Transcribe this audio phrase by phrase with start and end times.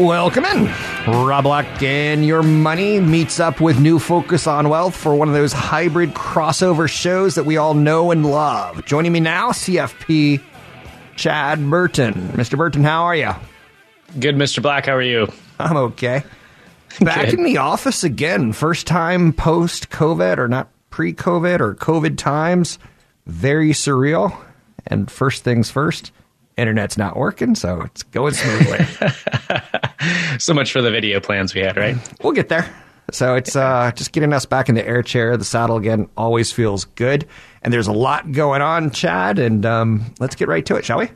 [0.00, 0.64] Welcome in.
[1.06, 5.34] Rob Black and Your Money meets up with New Focus on Wealth for one of
[5.34, 8.82] those hybrid crossover shows that we all know and love.
[8.86, 10.42] Joining me now, CFP
[11.16, 12.14] Chad Burton.
[12.28, 12.56] Mr.
[12.56, 13.34] Burton, how are you?
[14.18, 14.62] Good, Mr.
[14.62, 14.86] Black.
[14.86, 15.30] How are you?
[15.58, 16.22] I'm okay.
[17.02, 17.34] Back Good.
[17.34, 18.54] in the office again.
[18.54, 22.78] First time post COVID, or not pre COVID, or COVID times.
[23.26, 24.34] Very surreal.
[24.86, 26.10] And first things first,
[26.60, 28.84] internet's not working, so it's going smoothly.
[30.38, 31.96] so much for the video plans we had, right?
[32.22, 32.72] We'll get there.
[33.12, 35.36] So it's uh, just getting us back in the air chair.
[35.36, 37.26] The saddle again always feels good.
[37.62, 39.38] And there's a lot going on, Chad.
[39.38, 41.08] And um, let's get right to it, shall we?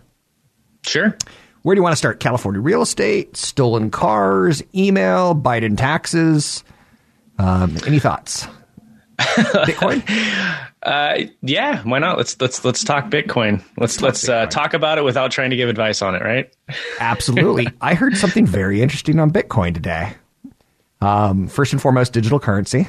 [0.82, 1.16] Sure.
[1.62, 2.21] Where do you want to start?
[2.21, 6.62] California real estate, stolen cars, email, Biden taxes.
[7.38, 8.47] Um, any thoughts?
[9.19, 10.02] Bitcoin?
[10.82, 12.19] Uh, yeah, why not?
[12.19, 13.62] Let's let's let's talk Bitcoin.
[13.78, 16.52] Let's let's, let's uh, talk about it without trying to give advice on it, right?
[17.00, 17.69] Absolutely.
[17.80, 20.14] I heard something very interesting on Bitcoin today.
[21.00, 22.88] Um, first and foremost, digital currency.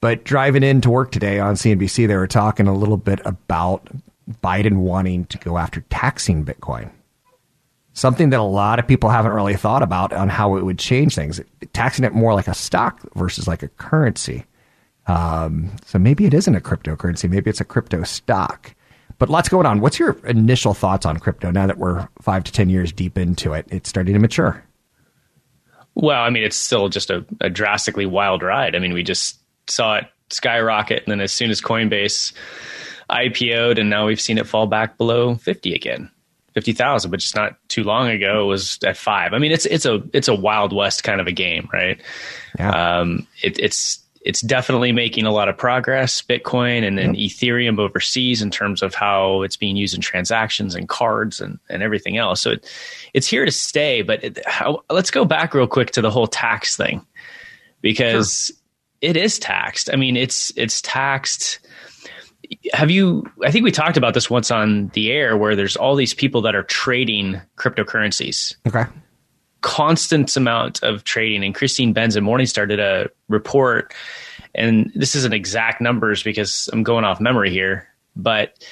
[0.00, 3.88] But driving in to work today on CNBC, they were talking a little bit about
[4.42, 6.90] Biden wanting to go after taxing Bitcoin.
[7.94, 11.14] Something that a lot of people haven't really thought about on how it would change
[11.14, 11.40] things.
[11.72, 14.44] Taxing it more like a stock versus like a currency.
[15.06, 17.28] Um, so maybe it isn't a cryptocurrency.
[17.28, 18.74] Maybe it's a crypto stock.
[19.18, 19.80] But lots going on.
[19.80, 23.52] What's your initial thoughts on crypto now that we're five to 10 years deep into
[23.52, 23.66] it?
[23.70, 24.64] It's starting to mature.
[25.94, 28.74] Well, I mean, it's still just a, a drastically wild ride.
[28.74, 29.38] I mean, we just
[29.68, 31.04] saw it skyrocket.
[31.04, 32.32] And then as soon as Coinbase
[33.10, 36.10] IPO'd, and now we've seen it fall back below 50 again.
[36.54, 39.32] 50,000, but just not too long ago it was at five.
[39.32, 42.00] I mean, it's, it's a, it's a wild west kind of a game, right?
[42.58, 42.98] Yeah.
[42.98, 47.30] Um, it, it's, it's definitely making a lot of progress, Bitcoin and then yep.
[47.30, 51.82] Ethereum overseas in terms of how it's being used in transactions and cards and, and
[51.82, 52.40] everything else.
[52.40, 52.72] So it,
[53.12, 54.00] it's here to stay.
[54.00, 57.04] But it, how, let's go back real quick to the whole tax thing
[57.82, 58.56] because sure.
[59.02, 59.90] it is taxed.
[59.92, 61.60] I mean, it's it's taxed.
[62.72, 63.30] Have you?
[63.44, 66.40] I think we talked about this once on the air, where there's all these people
[66.42, 68.56] that are trading cryptocurrencies.
[68.66, 68.84] Okay
[69.64, 71.42] constant amount of trading.
[71.42, 73.94] And Christine Benz and Morningstar did a report,
[74.54, 78.62] and this isn't exact numbers because I'm going off memory here, but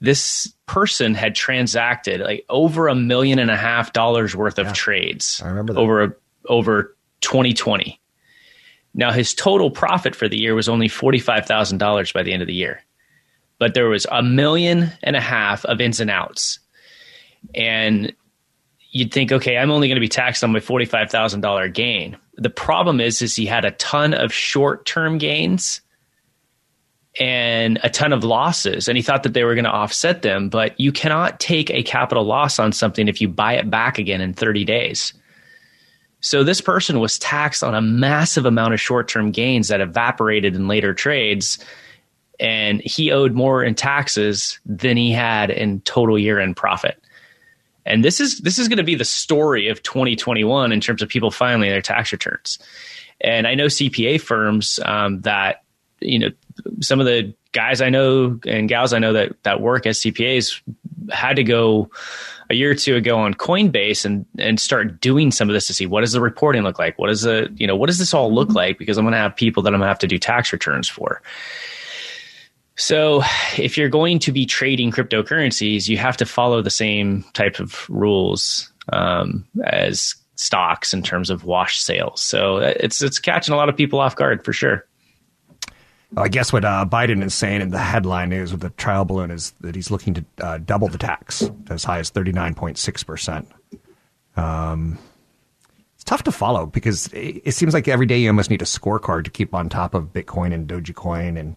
[0.00, 4.72] this person had transacted like over a million and a half dollars worth of yeah,
[4.72, 5.40] trades.
[5.44, 5.78] I remember that.
[5.78, 6.14] over a,
[6.46, 8.00] over 2020.
[8.92, 12.32] Now his total profit for the year was only forty five thousand dollars by the
[12.32, 12.82] end of the year,
[13.60, 16.58] but there was a million and a half of ins and outs,
[17.54, 18.12] and
[18.90, 22.16] you'd think, okay, I'm only going to be taxed on my $45,000 gain.
[22.36, 25.80] The problem is, is he had a ton of short term gains
[27.18, 30.48] and a ton of losses and he thought that they were going to offset them
[30.48, 34.20] but you cannot take a capital loss on something if you buy it back again
[34.20, 35.12] in 30 days
[36.20, 40.68] so this person was taxed on a massive amount of short-term gains that evaporated in
[40.68, 41.58] later trades
[42.38, 47.02] and he owed more in taxes than he had in total year-end profit
[47.90, 51.08] and this is this is going to be the story of 2021 in terms of
[51.08, 52.58] people filing their tax returns.
[53.20, 55.64] And I know CPA firms um, that
[56.00, 56.30] you know
[56.80, 60.60] some of the guys I know and gals I know that that work as CPAs
[61.10, 61.90] had to go
[62.48, 65.74] a year or two ago on Coinbase and and start doing some of this to
[65.74, 66.96] see what does the reporting look like?
[66.96, 68.78] What does the you know what does this all look like?
[68.78, 70.88] Because I'm going to have people that I'm going to have to do tax returns
[70.88, 71.20] for.
[72.76, 73.22] So,
[73.58, 77.88] if you're going to be trading cryptocurrencies, you have to follow the same type of
[77.90, 82.22] rules um, as stocks in terms of wash sales.
[82.22, 84.86] So it's it's catching a lot of people off guard for sure.
[86.16, 89.30] I guess what uh, Biden is saying in the headline news with the trial balloon
[89.30, 93.46] is that he's looking to uh, double the tax as high as 39.6%.
[94.36, 94.98] Um,
[95.94, 98.64] it's tough to follow because it, it, seems like every day you almost need a
[98.64, 101.54] scorecard to keep on top of Bitcoin and Dogecoin and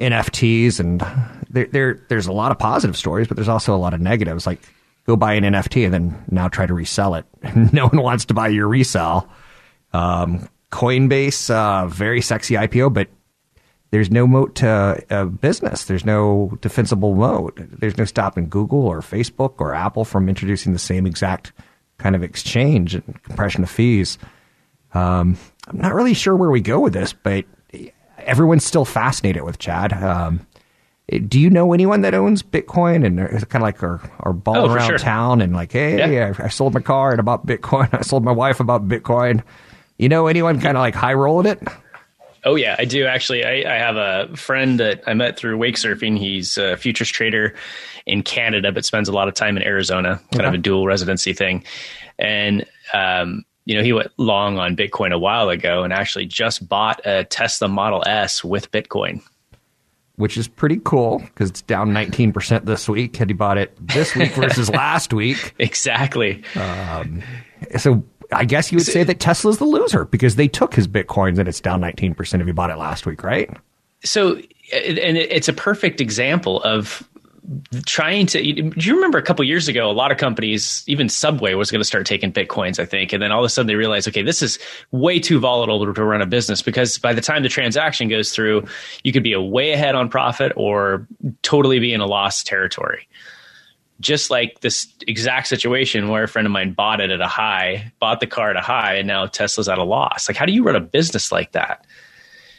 [0.00, 0.80] NFTs.
[0.80, 1.04] And
[1.50, 4.46] there, there, there's a lot of positive stories, but there's also a lot of negatives.
[4.46, 4.60] Like
[5.06, 7.26] go buy an NFT and then now try to resell it.
[7.72, 9.28] no one wants to buy your resell.
[9.92, 13.08] Um, Coinbase, uh, very sexy IPO, but
[13.90, 15.84] there's no moat to a business.
[15.86, 17.58] There's no defensible moat.
[17.58, 21.52] There's no stopping Google or Facebook or Apple from introducing the same exact
[21.96, 24.18] kind of exchange and compression of fees.
[24.92, 27.46] Um, I'm not really sure where we go with this, but
[28.18, 29.92] everyone's still fascinated with Chad.
[29.92, 30.46] Um,
[31.26, 34.70] do you know anyone that owns Bitcoin and are kind of like are, are balling
[34.70, 34.98] oh, around sure.
[34.98, 36.34] town and like, hey, yeah.
[36.38, 37.88] I, I, sold my car and about Bitcoin.
[37.98, 39.42] I sold my wife about Bitcoin.
[39.96, 41.62] You know anyone kind of like high rolling it?
[42.44, 43.44] Oh yeah, I do actually.
[43.44, 46.18] I, I, have a friend that I met through wake surfing.
[46.18, 47.54] He's a futures trader
[48.06, 51.32] in Canada, but spends a lot of time in Arizona, kind of a dual residency
[51.32, 51.64] thing.
[52.18, 52.64] And
[52.94, 57.02] um, you know, he went long on Bitcoin a while ago, and actually just bought
[57.04, 59.20] a Tesla Model S with Bitcoin.
[60.16, 63.16] Which is pretty cool because it's down 19% this week.
[63.16, 65.54] Had he bought it this week versus last week?
[65.58, 66.42] Exactly.
[66.56, 67.22] Um,
[67.76, 71.38] so I guess you would say that Tesla's the loser because they took his bitcoins
[71.38, 73.54] and it's down 19% if you bought it last week, right?
[74.02, 74.36] So,
[74.72, 77.06] and it's a perfect example of
[77.86, 81.54] trying to do you remember a couple years ago a lot of companies even subway
[81.54, 83.74] was going to start taking bitcoins i think and then all of a sudden they
[83.74, 84.58] realized okay this is
[84.90, 88.64] way too volatile to run a business because by the time the transaction goes through
[89.02, 91.06] you could be a way ahead on profit or
[91.42, 93.08] totally be in a loss territory
[94.00, 97.92] just like this exact situation where a friend of mine bought it at a high,
[97.98, 100.28] bought the car at a high, and now Tesla's at a loss.
[100.28, 101.84] Like, how do you run a business like that?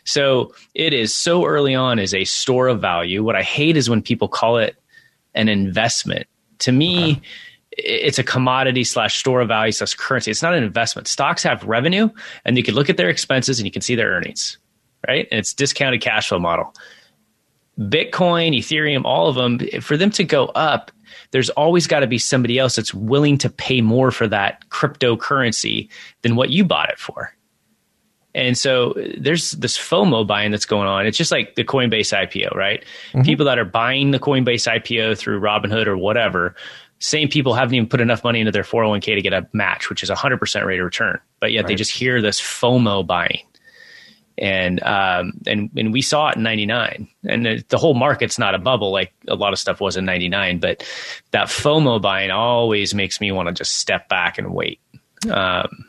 [0.04, 3.24] So it is so early on as a store of value.
[3.24, 4.76] What I hate is when people call it
[5.36, 6.28] an investment.
[6.60, 7.22] To me, okay.
[7.72, 10.32] it's a commodity slash store of value slash currency.
[10.32, 11.08] It's not an investment.
[11.08, 12.10] Stocks have revenue,
[12.46, 14.58] and you can look at their expenses and you can see their earnings,
[15.08, 15.28] right?
[15.32, 16.74] And it's discounted cash flow model.
[17.80, 20.92] Bitcoin, Ethereum, all of them, for them to go up,
[21.32, 25.88] there's always got to be somebody else that's willing to pay more for that cryptocurrency
[26.22, 27.34] than what you bought it for.
[28.36, 31.06] And so there's this FOMO buying that's going on.
[31.08, 32.84] It's just like the Coinbase IPO, right?
[33.12, 33.24] Mm-hmm.
[33.24, 36.56] People that are buying the Coinbase IPO through Robinhood or whatever,
[37.00, 40.04] same people haven't even put enough money into their 401k to get a match, which
[40.04, 41.20] is 100% rate of return.
[41.40, 41.70] But yet right.
[41.70, 43.42] they just hear this FOMO buying
[44.40, 47.08] and um, and and we saw it in '99.
[47.26, 50.06] And the, the, whole market's not a bubble like a lot of stuff was in
[50.06, 50.88] '99, but
[51.32, 54.80] that FOMO buying always makes me want to just step back and wait.
[55.30, 55.89] Um,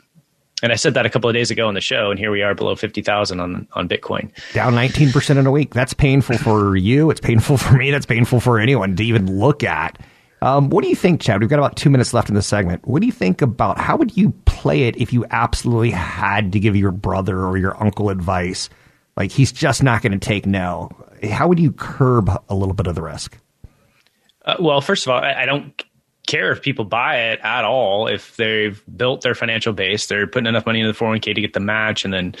[0.61, 2.41] and I said that a couple of days ago on the show, and here we
[2.41, 5.73] are below fifty thousand on on Bitcoin, down nineteen percent in a week.
[5.73, 7.09] That's painful for you.
[7.09, 7.91] It's painful for me.
[7.91, 9.97] That's painful for anyone to even look at.
[10.43, 11.39] Um, what do you think, Chad?
[11.39, 12.87] We've got about two minutes left in the segment.
[12.87, 16.59] What do you think about how would you play it if you absolutely had to
[16.59, 18.69] give your brother or your uncle advice?
[19.15, 20.89] Like he's just not going to take no.
[21.29, 23.37] How would you curb a little bit of the risk?
[24.43, 25.83] Uh, well, first of all, I, I don't
[26.31, 28.07] care if people buy it at all.
[28.07, 31.53] If they've built their financial base, they're putting enough money into the 401k to get
[31.53, 32.35] the match, and then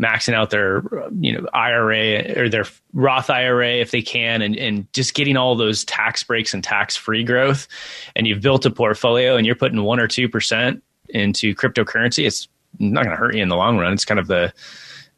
[0.00, 0.82] maxing out their
[1.20, 5.54] you know IRA or their Roth IRA if they can, and and just getting all
[5.54, 7.68] those tax breaks and tax free growth.
[8.16, 12.26] And you've built a portfolio, and you're putting one or two percent into cryptocurrency.
[12.26, 13.92] It's not going to hurt you in the long run.
[13.92, 14.52] It's kind of the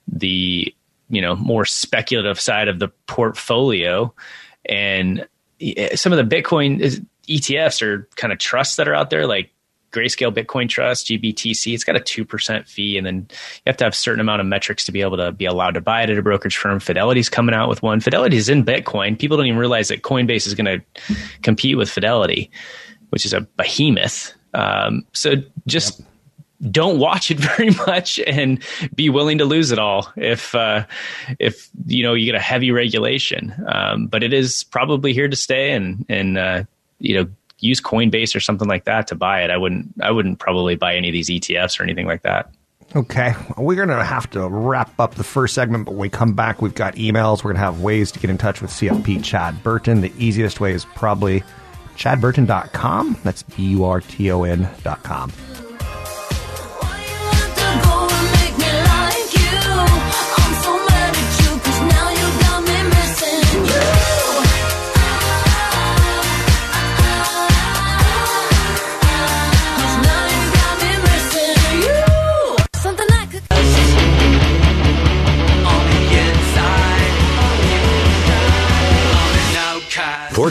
[0.07, 0.75] the
[1.09, 4.13] you know more speculative side of the portfolio,
[4.67, 5.27] and
[5.61, 9.53] eh, some of the Bitcoin ETFs are kind of trusts that are out there, like
[9.93, 11.75] Grayscale Bitcoin Trust, GBTC.
[11.75, 12.97] It's got a 2% fee.
[12.97, 15.33] And then you have to have a certain amount of metrics to be able to
[15.33, 16.81] be allowed to buy it at a brokerage firm.
[16.81, 18.01] Fidelity's coming out with one.
[18.01, 19.19] Fidelity is in Bitcoin.
[19.19, 22.51] People don't even realize that Coinbase is going to compete with Fidelity,
[23.11, 24.33] which is a behemoth.
[24.55, 25.35] Um, so
[25.67, 26.73] just yep.
[26.73, 28.63] don't watch it very much and
[28.95, 30.87] be willing to lose it all if, uh,
[31.39, 33.55] if, you know, you get a heavy regulation.
[33.67, 36.65] Um, but it is probably here to stay and, and, uh,
[37.03, 37.29] you know,
[37.59, 39.51] use Coinbase or something like that to buy it.
[39.51, 42.51] I wouldn't I wouldn't probably buy any of these ETFs or anything like that.
[42.95, 46.35] Okay, we're going to have to wrap up the first segment, but when we come
[46.35, 47.39] back, we've got emails.
[47.39, 50.03] We're going to have ways to get in touch with CFP Chad Burton.
[50.03, 51.43] The easiest way is probably
[51.97, 53.19] chadburton.com.
[53.25, 55.33] That's B U R T O N.com.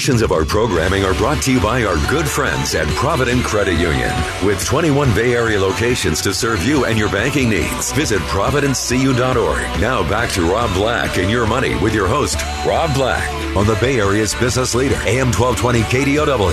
[0.01, 3.73] Portions of our programming are brought to you by our good friends at Provident Credit
[3.79, 4.11] Union.
[4.43, 9.79] With 21 Bay Area locations to serve you and your banking needs, visit providentcu.org.
[9.79, 13.75] Now back to Rob Black and your money with your host, Rob Black, on the
[13.75, 16.51] Bay Area's business leader, AM 1220 KDOW.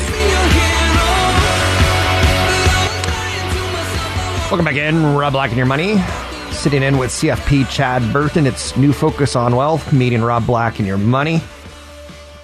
[4.51, 5.97] Welcome back in, Rob Black and Your Money.
[6.51, 8.47] Sitting in with CFP Chad Burton.
[8.47, 11.41] It's New Focus on Wealth, meeting Rob Black and Your Money.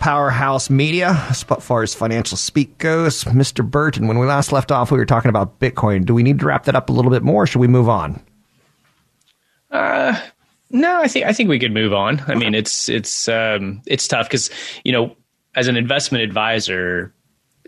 [0.04, 3.24] Powerhouse Media, as far as financial speak goes.
[3.24, 3.64] Mr.
[3.64, 6.04] Burton, when we last left off, we were talking about Bitcoin.
[6.04, 7.88] Do we need to wrap that up a little bit more, or should we move
[7.88, 8.22] on?
[9.70, 10.20] Uh,
[10.68, 12.22] no, I think I think we could move on.
[12.26, 14.50] I mean, it's it's um, it's tough because
[14.84, 15.16] you know,
[15.54, 17.14] as an investment advisor,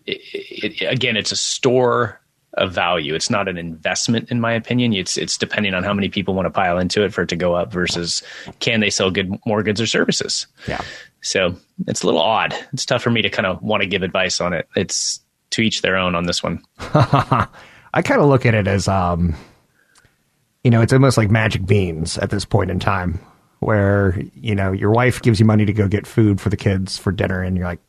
[0.04, 2.20] it, it, again, it's a store
[2.56, 3.14] of value.
[3.14, 4.92] It's not an investment, in my opinion.
[4.94, 7.36] It's it's depending on how many people want to pile into it for it to
[7.36, 8.22] go up versus
[8.60, 10.46] can they sell good more goods or services.
[10.66, 10.80] Yeah.
[11.20, 12.54] So it's a little odd.
[12.72, 14.68] It's tough for me to kind of want to give advice on it.
[14.76, 15.20] It's
[15.50, 16.62] to each their own on this one.
[16.78, 19.34] I kind of look at it as, um,
[20.62, 23.20] you know, it's almost like magic beans at this point in time,
[23.60, 26.98] where you know your wife gives you money to go get food for the kids
[26.98, 27.80] for dinner, and you're like,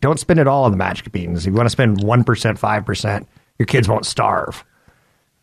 [0.00, 1.46] don't spend it all on the magic beans.
[1.46, 3.26] If you want to spend one percent, five percent,
[3.58, 4.64] your kids won't starve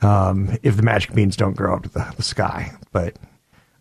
[0.02, 2.72] um, if the magic beans don't grow up to the, the sky.
[2.92, 3.18] But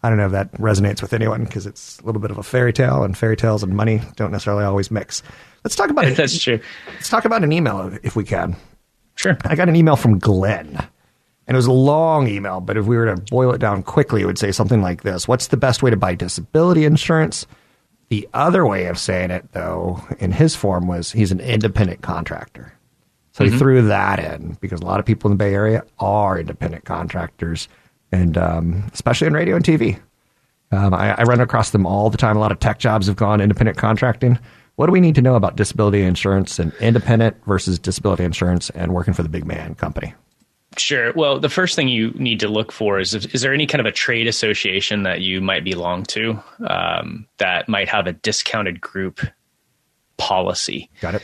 [0.02, 2.42] I don't know if that resonates with anyone because it's a little bit of a
[2.42, 5.22] fairy tale, and fairy tales and money don't necessarily always mix.
[5.64, 6.16] Let's talk about it.
[6.16, 6.60] That's true.
[6.94, 8.56] Let's talk about an email if we can.
[9.16, 9.36] Sure.
[9.44, 10.76] I got an email from Glenn,
[11.46, 14.22] and it was a long email, but if we were to boil it down quickly,
[14.22, 17.46] it would say something like this What's the best way to buy disability insurance?
[18.10, 22.72] The other way of saying it, though, in his form was he's an independent contractor.
[23.34, 26.38] So he threw that in because a lot of people in the Bay Area are
[26.38, 27.68] independent contractors
[28.12, 30.00] and um, especially in radio and TV.
[30.70, 32.36] Um, I, I, run across them all the time.
[32.36, 34.38] A lot of tech jobs have gone independent contracting.
[34.76, 38.94] What do we need to know about disability insurance and independent versus disability insurance and
[38.94, 40.14] working for the big man company?
[40.76, 41.12] Sure.
[41.14, 43.86] Well, the first thing you need to look for is is there any kind of
[43.86, 49.20] a trade association that you might belong to um, that might have a discounted group
[50.18, 50.88] policy?
[51.00, 51.22] Got it.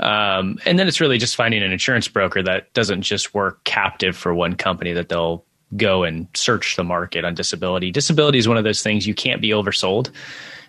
[0.00, 4.16] Um, and then it's really just finding an insurance broker that doesn't just work captive
[4.16, 5.44] for one company that they'll
[5.76, 7.90] go and search the market on disability.
[7.90, 10.10] Disability is one of those things you can't be oversold.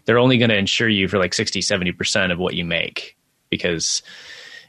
[0.05, 3.17] They're only going to insure you for like 60, 70% of what you make
[3.49, 4.01] because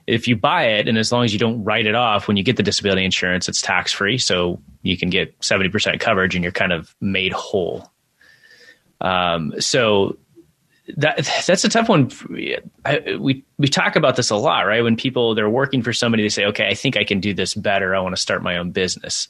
[0.06, 2.42] if you buy it and as long as you don't write it off when you
[2.42, 4.18] get the disability insurance, it's tax free.
[4.18, 7.90] So you can get 70% coverage and you're kind of made whole.
[9.00, 10.18] Um, so
[10.96, 12.10] that that's a tough one.
[12.84, 14.82] I, we we talk about this a lot, right?
[14.82, 17.54] When people they're working for somebody, they say, "Okay, I think I can do this
[17.54, 17.94] better.
[17.94, 19.28] I want to start my own business."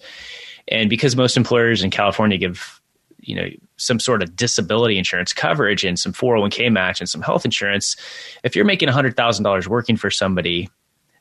[0.69, 2.81] And because most employers in California give
[3.21, 7.45] you know some sort of disability insurance coverage and some 401k match and some health
[7.45, 7.97] insurance,
[8.45, 10.71] if you're making $100,000 working for somebody,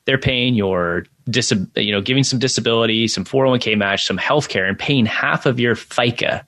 [0.05, 4.65] they're paying your dis- you know giving some disability, some 401k match, some health care
[4.65, 6.43] and paying half of your FICA.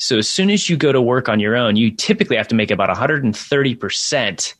[0.00, 2.54] So as soon as you go to work on your own, you typically have to
[2.54, 4.54] make about 130%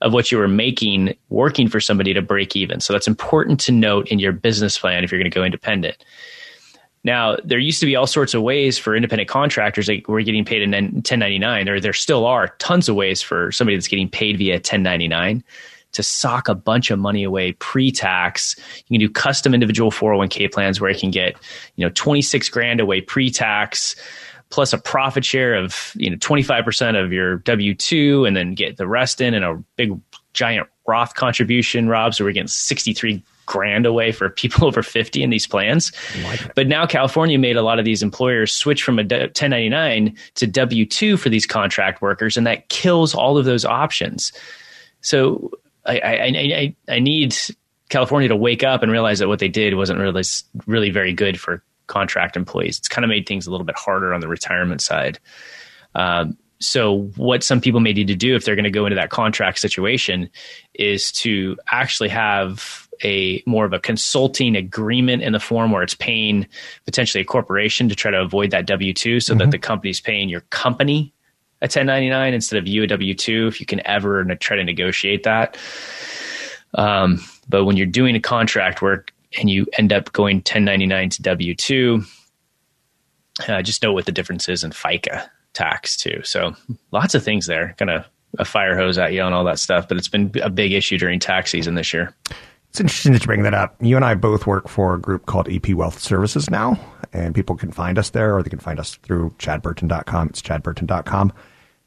[0.00, 2.80] of what you were making working for somebody to break even.
[2.80, 6.04] So that's important to note in your business plan if you're going to go independent.
[7.04, 10.44] Now, there used to be all sorts of ways for independent contractors that were getting
[10.44, 14.36] paid in 1099, or there still are tons of ways for somebody that's getting paid
[14.36, 15.44] via 1099
[15.92, 18.56] to sock a bunch of money away pre-tax.
[18.88, 21.36] You can do custom individual 401k plans where you can get,
[21.76, 23.94] you know, 26 grand away pre-tax
[24.52, 28.86] plus a profit share of, you know, 25% of your W2 and then get the
[28.86, 29.98] rest in and a big
[30.34, 32.14] giant Roth contribution, Rob.
[32.14, 35.90] So we're getting 63 grand away for people over 50 in these plans.
[36.54, 41.18] But now California made a lot of these employers switch from a 1099 to W2
[41.18, 44.32] for these contract workers, and that kills all of those options.
[45.00, 45.50] So
[45.86, 47.36] I, I, I, I need
[47.88, 50.22] California to wake up and realize that what they did wasn't really,
[50.66, 52.78] really very good for contract employees.
[52.78, 55.18] It's kind of made things a little bit harder on the retirement side.
[55.94, 58.94] Um, so what some people may need to do if they're going to go into
[58.94, 60.30] that contract situation
[60.74, 65.94] is to actually have a more of a consulting agreement in the form where it's
[65.94, 66.46] paying
[66.84, 70.28] potentially a corporation to try to avoid that W two, so that the company's paying
[70.28, 71.12] your company
[71.60, 73.48] a 1099 instead of you a W two.
[73.48, 75.58] If you can ever try to negotiate that,
[76.74, 81.22] um, but when you're doing a contract work and you end up going 1099 to
[81.22, 82.02] W two,
[83.48, 86.20] uh, just know what the difference is in FICA tax too.
[86.24, 86.54] So
[86.92, 87.74] lots of things there.
[87.78, 88.06] Kind of
[88.38, 90.98] a fire hose at you on all that stuff, but it's been a big issue
[90.98, 92.14] during tax season this year.
[92.70, 93.76] It's interesting that you bring that up.
[93.82, 96.80] You and I both work for a group called EP Wealth Services now,
[97.12, 100.28] and people can find us there or they can find us through chadburton.com.
[100.28, 101.32] It's chadburton.com.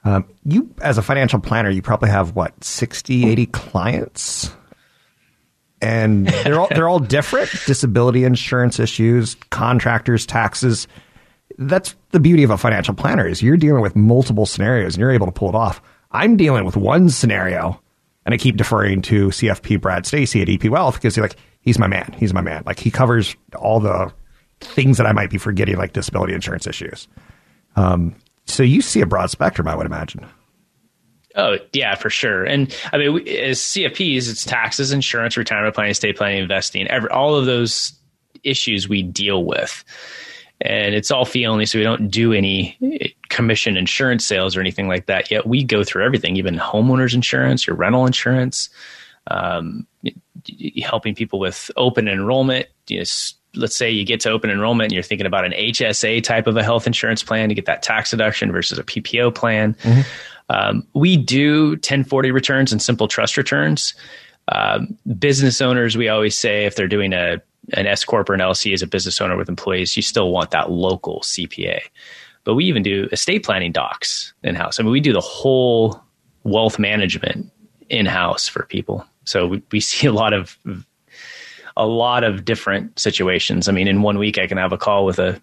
[0.04, 4.56] Um, you, as a financial planner, you probably have what, 60, 80 clients?
[5.86, 10.88] And they're all, they're all different disability insurance issues, contractors, taxes.
[11.58, 15.12] That's the beauty of a financial planner is you're dealing with multiple scenarios and you're
[15.12, 15.82] able to pull it off.
[16.12, 17.80] I'm dealing with one scenario
[18.26, 21.80] and I keep deferring to CFP Brad Stacy at EP Wealth because he's like, he's
[21.80, 22.14] my man.
[22.18, 22.64] He's my man.
[22.66, 24.12] Like he covers all the
[24.60, 27.08] things that I might be forgetting, like disability insurance issues.
[27.76, 28.16] Um,
[28.46, 30.26] so you see a broad spectrum, I would imagine.
[31.36, 32.46] Oh yeah, for sure.
[32.46, 36.88] And I mean, we, as CFPs, it's taxes, insurance, retirement planning, estate planning, investing.
[36.88, 37.94] Every, all of those
[38.44, 39.84] issues we deal with,
[40.62, 44.62] and it's all fee only, so we don't do any eh, commission insurance sales or
[44.62, 45.30] anything like that.
[45.30, 48.70] Yet we go through everything, even homeowners insurance, your rental insurance,
[49.28, 49.86] um,
[50.82, 52.68] helping people with open enrollment.
[52.88, 53.06] You know,
[53.56, 56.56] let's say you get to open enrollment and you're thinking about an HSA type of
[56.58, 59.76] a health insurance plan to get that tax deduction versus a PPO plan.
[60.50, 63.94] Um, we do 1040 returns and simple trust returns.
[64.50, 67.42] Um, business owners, we always say if they're doing a
[67.74, 70.52] an S corp or an LC as a business owner with employees, you still want
[70.52, 71.80] that local CPA.
[72.44, 74.80] But we even do estate planning docs in house.
[74.80, 76.00] I mean, we do the whole
[76.44, 77.52] wealth management
[77.90, 79.04] in house for people.
[79.24, 80.58] So we, we see a lot of
[81.78, 83.68] a lot of different situations.
[83.68, 85.42] I mean, in one week, I can have a call with a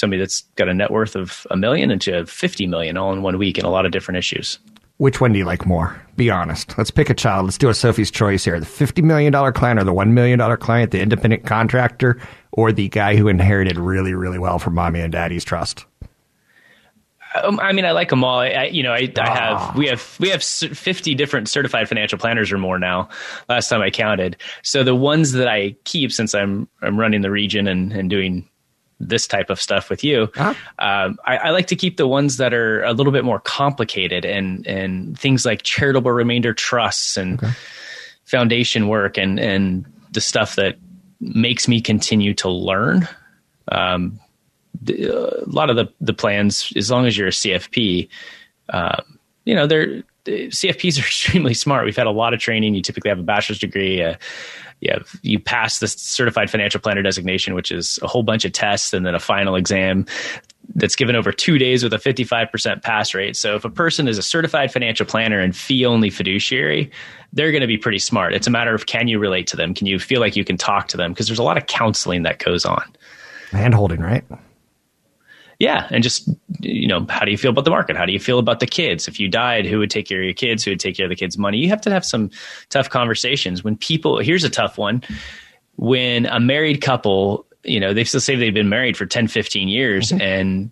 [0.00, 3.38] somebody that's got a net worth of a million into 50 million all in one
[3.38, 4.58] week in a lot of different issues.
[4.96, 5.98] Which one do you like more?
[6.16, 6.76] Be honest.
[6.76, 7.46] Let's pick a child.
[7.46, 8.60] Let's do a Sophie's choice here.
[8.60, 12.20] The $50 million client or the $1 million client, the independent contractor,
[12.52, 15.86] or the guy who inherited really, really well from mommy and daddy's trust?
[17.42, 18.40] Um, I mean, I like them all.
[18.40, 22.18] I, I you know, I, I have we have we have fifty different certified financial
[22.18, 23.08] planners or more now.
[23.48, 24.36] Last time I counted.
[24.62, 28.49] So the ones that I keep, since I'm I'm running the region and and doing
[29.00, 30.54] this type of stuff with you, Uh-huh.
[30.78, 34.24] um, I, I like to keep the ones that are a little bit more complicated
[34.26, 37.40] and and things like charitable remainder trusts and
[38.24, 40.76] foundation work and and the stuff that
[41.20, 43.08] makes me continue to learn.
[43.72, 44.20] Um,
[44.82, 45.06] the-
[45.42, 48.08] a lot of the the plans, as long as you're a CFP,
[48.70, 51.84] um, you know, they're the CFPs are extremely smart.
[51.84, 52.74] We've had a lot of training.
[52.74, 54.02] You typically have a bachelor's degree.
[54.02, 54.16] Uh,
[54.80, 58.52] you have you pass the certified financial planner designation, which is a whole bunch of
[58.52, 60.06] tests and then a final exam
[60.74, 63.36] that's given over two days with a 55% pass rate.
[63.36, 66.90] So if a person is a certified financial planner and fee only fiduciary,
[67.32, 68.34] they're going to be pretty smart.
[68.34, 69.74] It's a matter of can you relate to them?
[69.74, 71.12] Can you feel like you can talk to them?
[71.12, 72.84] Because there's a lot of counseling that goes on.
[73.50, 74.24] Hand holding, right?
[75.60, 76.26] Yeah, and just
[76.60, 77.94] you know, how do you feel about the market?
[77.94, 79.06] How do you feel about the kids?
[79.06, 80.64] If you died, who would take care of your kids?
[80.64, 81.58] Who would take care of the kids' money?
[81.58, 82.30] You have to have some
[82.70, 83.62] tough conversations.
[83.62, 85.02] When people, here's a tough one:
[85.76, 89.68] when a married couple, you know, they still say they've been married for 10, 15
[89.68, 90.22] years, mm-hmm.
[90.22, 90.70] and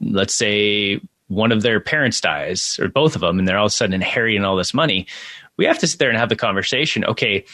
[0.00, 3.70] let's say one of their parents dies, or both of them, and they're all of
[3.70, 5.06] a sudden inheriting all this money.
[5.56, 7.04] We have to sit there and have the conversation.
[7.04, 7.44] Okay,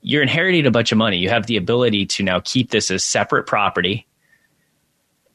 [0.00, 1.18] you're inheriting a bunch of money.
[1.18, 4.06] You have the ability to now keep this as separate property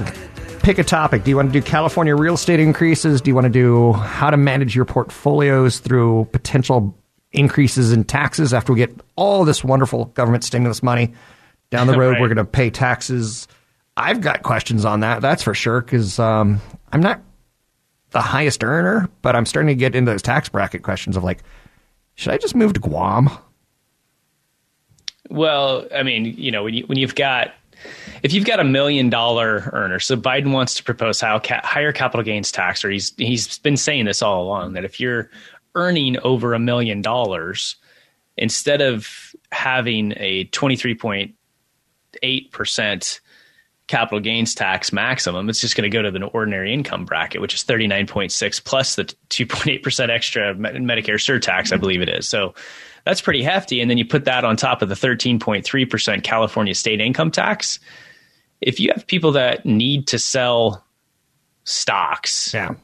[0.61, 1.23] pick a topic.
[1.23, 3.21] Do you want to do California real estate increases?
[3.21, 6.95] Do you want to do how to manage your portfolios through potential
[7.31, 11.13] increases in taxes after we get all this wonderful government stimulus money
[11.69, 12.11] down the road?
[12.11, 12.21] Right.
[12.21, 13.47] We're going to pay taxes.
[13.97, 16.61] I've got questions on that, that's for sure, because um,
[16.93, 17.21] I'm not
[18.11, 21.43] the highest earner, but I'm starting to get into those tax bracket questions of like,
[22.15, 23.29] should I just move to Guam?
[25.29, 27.53] Well, I mean, you know, when you when you've got
[28.23, 32.51] if you've got a million dollar earner, so Biden wants to propose higher capital gains
[32.51, 35.29] tax, or he's he's been saying this all along that if you're
[35.75, 37.75] earning over a million dollars,
[38.37, 41.35] instead of having a twenty three point
[42.23, 43.21] eight percent
[43.89, 47.55] capital gains tax maximum, it's just going to go to the ordinary income bracket, which
[47.55, 52.29] is 39.6 plus the 2.8% extra Medicare surtax, I believe it is.
[52.29, 52.53] So
[53.09, 53.81] that's pretty hefty.
[53.81, 57.79] And then you put that on top of the 13.3% California state income tax.
[58.61, 60.85] If you have people that need to sell
[61.63, 62.75] stocks, Yeah.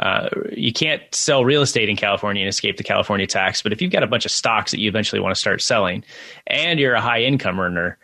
[0.00, 3.62] uh, you can't sell real estate in California and escape the California tax.
[3.62, 6.02] But if you've got a bunch of stocks that you eventually want to start selling
[6.48, 7.98] and you're a high income earner,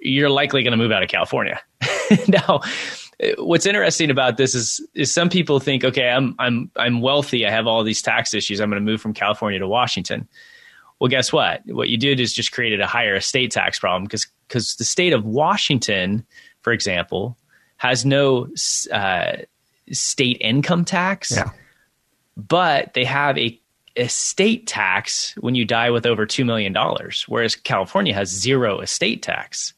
[0.00, 1.60] you're likely going to move out of California.
[2.28, 2.62] now,
[3.36, 7.50] what's interesting about this is is some people think, okay, I'm I'm I'm wealthy, I
[7.50, 10.26] have all these tax issues, I'm going to move from California to Washington.
[11.00, 11.62] Well, guess what?
[11.66, 15.12] What you did is just created a higher estate tax problem because because the state
[15.12, 16.24] of Washington,
[16.62, 17.36] for example,
[17.78, 18.48] has no
[18.92, 19.32] uh,
[19.92, 21.50] state income tax Yeah.
[22.36, 23.58] but they have a
[23.96, 26.74] estate tax when you die with over $2 million,
[27.28, 29.72] whereas California has zero estate tax.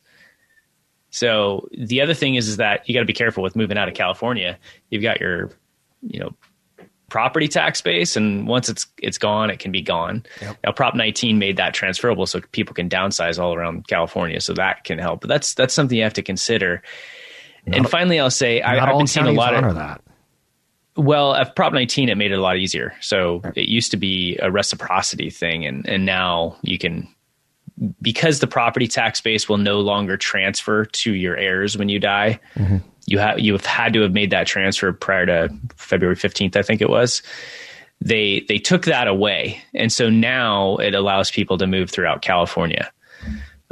[1.10, 3.88] So the other thing is, is that you got to be careful with moving out
[3.88, 4.58] of California.
[4.90, 5.50] You've got your,
[6.02, 6.34] you know,
[7.12, 10.24] property tax base, and once it's it's gone, it can be gone.
[10.64, 14.84] Now, Prop 19 made that transferable, so people can downsize all around California, so that
[14.84, 15.20] can help.
[15.20, 16.82] But that's that's something you have to consider.
[17.66, 20.00] and finally, I'll say I, i've been seeing a lot of that.
[20.96, 22.94] well, at Prop 19, it made it a lot easier.
[23.02, 27.14] So it used to be a reciprocity thing, and and now you can
[28.00, 32.38] because the property tax base will no longer transfer to your heirs when you die.
[33.06, 36.62] You have you have had to have made that transfer prior to February 15th, I
[36.62, 37.22] think it was.
[38.00, 42.90] They they took that away, and so now it allows people to move throughout California.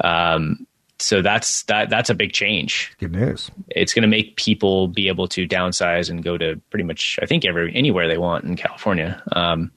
[0.02, 0.66] Um,
[0.98, 3.50] so that's that that's a big change Good news.
[3.70, 7.26] it's going to make people be able to downsize and go to pretty much I
[7.26, 9.22] think every anywhere they want in California.
[9.32, 9.70] Um,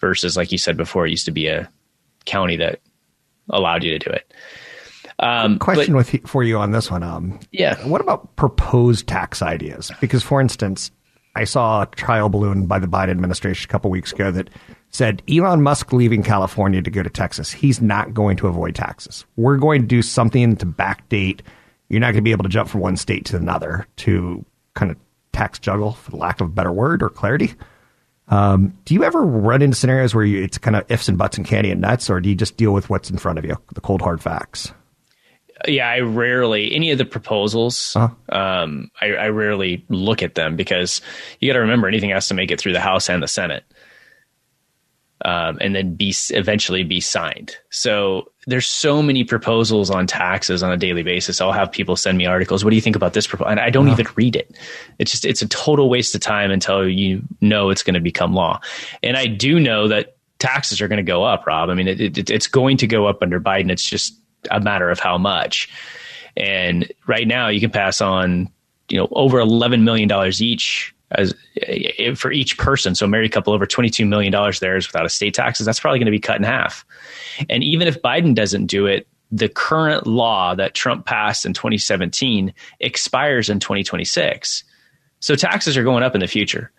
[0.00, 1.70] versus like you said before, it used to be a
[2.24, 2.80] county that
[3.50, 4.32] allowed you to do it.
[5.18, 7.02] Um, Question but- with for you on this one.
[7.02, 7.76] Um, Yeah.
[7.86, 9.90] What about proposed tax ideas?
[10.00, 10.90] Because, for instance,
[11.34, 14.50] I saw a trial balloon by the Biden administration a couple weeks ago that
[14.90, 17.50] said Elon Musk leaving California to go to Texas.
[17.52, 19.24] He's not going to avoid taxes.
[19.36, 21.40] We're going to do something to backdate.
[21.88, 24.90] You're not going to be able to jump from one state to another to kind
[24.90, 24.96] of
[25.32, 27.52] tax juggle, for the lack of a better word or clarity.
[28.28, 31.36] Um, do you ever run into scenarios where you, it's kind of ifs and buts
[31.36, 33.56] and candy and nuts, or do you just deal with what's in front of you,
[33.74, 34.72] the cold hard facts?
[35.66, 37.96] yeah, I rarely any of the proposals.
[38.28, 41.00] Um, I, I rarely look at them because
[41.40, 43.64] you got to remember anything has to make it through the House and the Senate,
[45.24, 47.56] um, and then be eventually be signed.
[47.70, 51.40] So there's so many proposals on taxes on a daily basis.
[51.40, 52.64] I'll have people send me articles.
[52.64, 53.50] What do you think about this proposal?
[53.50, 54.56] And I don't even read it.
[54.98, 58.34] It's just it's a total waste of time until you know it's going to become
[58.34, 58.60] law.
[59.02, 61.70] And I do know that taxes are going to go up, Rob.
[61.70, 63.70] I mean, it, it, it's going to go up under Biden.
[63.70, 64.14] It's just
[64.50, 65.68] a matter of how much.
[66.36, 68.50] And right now, you can pass on,
[68.88, 72.94] you know, over eleven million dollars each as eh, for each person.
[72.94, 75.66] So, a married couple over twenty two million dollars there is without estate taxes.
[75.66, 76.84] That's probably going to be cut in half.
[77.48, 82.52] And even if Biden doesn't do it, the current law that Trump passed in 2017
[82.80, 84.64] expires in 2026.
[85.20, 86.72] So taxes are going up in the future,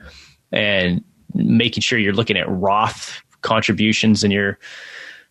[0.51, 4.57] and making sure you're looking at Roth contributions in your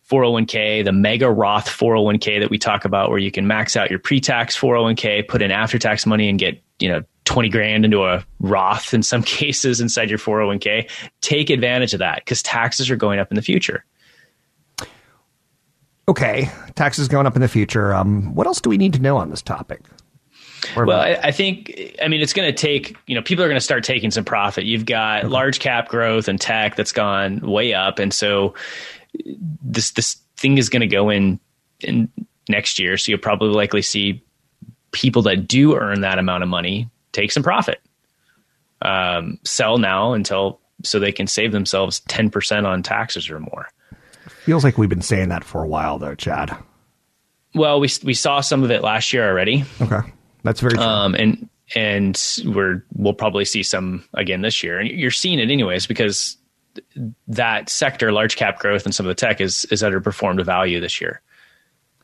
[0.09, 3.99] 401k, the mega Roth 401k that we talk about, where you can max out your
[3.99, 8.93] pre-tax 401k, put in after-tax money, and get you know 20 grand into a Roth
[8.93, 10.89] in some cases inside your 401k.
[11.21, 13.83] Take advantage of that because taxes are going up in the future.
[16.09, 17.93] Okay, taxes going up in the future.
[17.93, 19.81] Um, what else do we need to know on this topic?
[20.75, 23.59] Well, I, I think, I mean, it's going to take, you know, people are going
[23.59, 24.63] to start taking some profit.
[24.63, 27.99] You've got large cap growth and tech that's gone way up.
[27.99, 28.55] And so
[29.61, 31.39] this, this thing is going to go in,
[31.81, 32.09] in
[32.47, 32.97] next year.
[32.97, 34.23] So you'll probably likely see
[34.93, 37.79] people that do earn that amount of money take some profit.
[38.81, 43.67] Um, sell now until so they can save themselves 10% on taxes or more.
[44.43, 46.55] Feels like we've been saying that for a while, though, Chad.
[47.55, 49.65] Well, we we saw some of it last year already.
[49.81, 49.99] Okay,
[50.43, 50.83] that's very true.
[50.83, 55.49] Um, and and we're we'll probably see some again this year, and you're seeing it
[55.49, 56.37] anyways because
[57.27, 61.01] that sector, large cap growth, and some of the tech is is underperformed value this
[61.01, 61.21] year.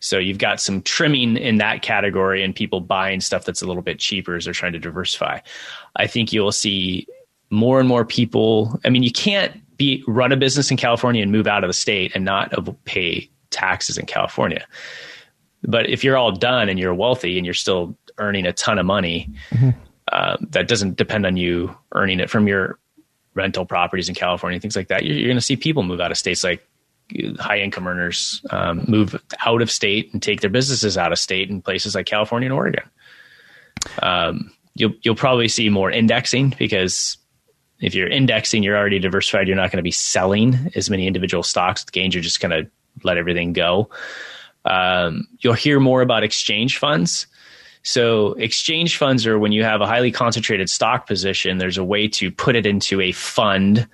[0.04, 3.82] So you've got some trimming in that category, and people buying stuff that's a little
[3.82, 5.39] bit cheaper as they're trying to diversify.
[5.96, 7.08] I think you will see
[7.50, 8.78] more and more people.
[8.84, 11.74] I mean, you can't be run a business in California and move out of the
[11.74, 14.68] state and not pay taxes in California.
[15.63, 18.86] But if you're all done and you're wealthy and you're still earning a ton of
[18.86, 19.70] money, mm-hmm.
[20.12, 22.78] uh, that doesn't depend on you earning it from your
[23.36, 25.06] rental properties in California, things like that.
[25.06, 26.68] You're, you're going to see people move out of states like
[27.39, 31.50] high income earners um, move out of state and take their businesses out of state
[31.50, 32.84] in places like California and Oregon.
[34.02, 37.18] Um, you'll you'll probably see more indexing because
[37.80, 39.48] if you're indexing, you're already diversified.
[39.48, 41.84] You're not going to be selling as many individual stocks.
[41.84, 42.70] The gains you're just going to
[43.04, 43.89] let everything go.
[44.66, 47.28] Um, you'll hear more about exchange funds.
[47.84, 52.08] So exchange funds are when you have a highly concentrated stock position, there's a way
[52.10, 53.88] to put it into a fund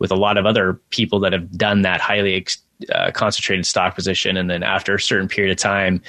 [0.00, 2.58] with a lot of other people that have done that highly ex-
[2.92, 4.36] uh, concentrated stock position.
[4.36, 6.02] And then after a certain period of time,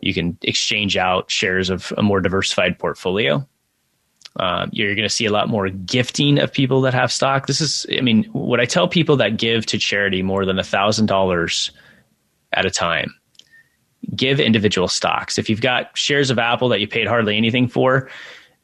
[0.00, 3.46] you can exchange out shares of a more diversified portfolio.
[4.36, 7.46] Um, you're going to see a lot more gifting of people that have stock.
[7.46, 10.64] This is, I mean, what I tell people that give to charity more than a
[10.64, 11.70] thousand dollars
[12.54, 13.12] at a time,
[14.16, 15.36] give individual stocks.
[15.36, 18.08] If you've got shares of Apple that you paid hardly anything for,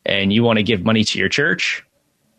[0.06, 1.84] and you want to give money to your church,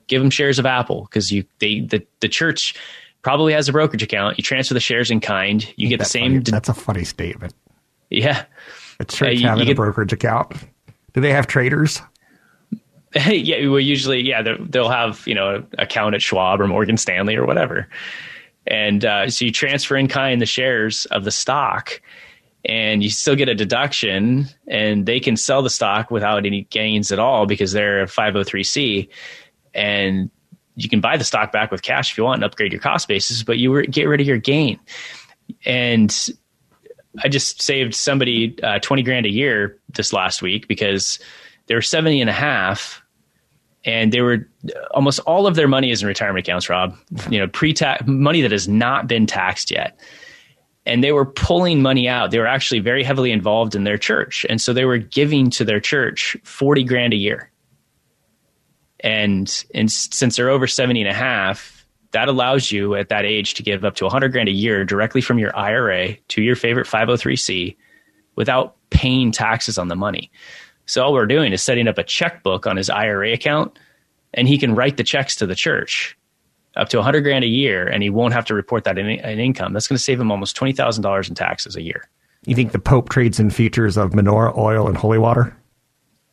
[0.09, 2.75] give them shares of Apple because you they the the church
[3.21, 4.37] probably has a brokerage account.
[4.37, 5.71] You transfer the shares in kind.
[5.77, 6.33] You get the same.
[6.33, 6.51] Funny.
[6.51, 7.53] That's a funny statement.
[8.09, 8.45] Yeah,
[8.99, 10.53] a church uh, you, having you get, a brokerage account.
[11.13, 12.01] Do they have traders?
[13.27, 17.45] yeah, well, usually, yeah, they'll have you know account at Schwab or Morgan Stanley or
[17.45, 17.87] whatever,
[18.67, 22.01] and uh, so you transfer in kind the shares of the stock,
[22.65, 27.11] and you still get a deduction, and they can sell the stock without any gains
[27.11, 29.09] at all because they're a 503c,
[29.79, 30.29] and
[30.75, 33.07] you can buy the stock back with cash if you want and upgrade your cost
[33.07, 34.79] basis, but you get rid of your gain,
[35.65, 36.29] and
[37.23, 41.19] I just saved somebody uh, 20 grand a year this last week because
[41.67, 43.01] they were 70 and a half
[43.85, 44.47] and they were
[44.91, 46.95] almost all of their money is in retirement accounts, Rob,
[47.29, 49.99] you know, pre-tax money that has not been taxed yet.
[50.85, 52.31] And they were pulling money out.
[52.31, 54.45] They were actually very heavily involved in their church.
[54.49, 57.51] And so they were giving to their church 40 grand a year.
[59.01, 63.53] And, and since they're over 70 and a half, that allows you at that age
[63.55, 66.87] to give up to 100 grand a year directly from your IRA to your favorite
[66.87, 67.75] 503c
[68.35, 70.31] without paying taxes on the money.
[70.85, 73.77] So all we're doing is setting up a checkbook on his IRA account,
[74.33, 76.17] and he can write the checks to the church
[76.75, 79.39] up to 100 grand a year, and he won't have to report that in, in
[79.39, 79.73] income.
[79.73, 82.09] That's going to save him almost $20,000 in taxes a year.
[82.45, 85.55] You think the Pope trades in features of menorah oil and holy water?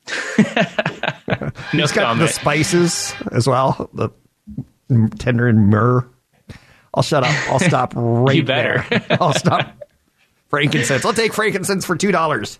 [1.41, 2.29] no He's got comment.
[2.29, 4.11] the spices as well, the
[5.19, 6.09] tender and myrrh.
[6.95, 7.51] I'll shut up.
[7.51, 8.85] I'll stop right you better.
[8.89, 9.19] there.
[9.21, 9.77] I'll stop.
[10.49, 11.05] Frankincense.
[11.05, 12.59] I'll take frankincense for two dollars.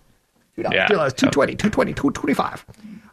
[0.57, 0.87] Yeah.
[0.87, 2.65] 220, 220, 225.